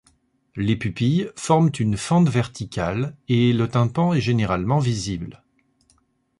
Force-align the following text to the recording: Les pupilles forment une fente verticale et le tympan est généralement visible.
Les 0.55 0.75
pupilles 0.75 1.29
forment 1.35 1.69
une 1.79 1.95
fente 1.95 2.27
verticale 2.27 3.15
et 3.27 3.53
le 3.53 3.67
tympan 3.67 4.13
est 4.15 4.19
généralement 4.19 4.79
visible. 4.79 5.43